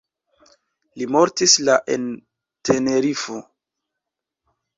[1.01, 2.07] Li mortis la en
[2.71, 3.37] Tenerifo.